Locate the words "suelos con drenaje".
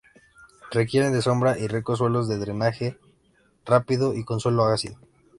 1.99-2.97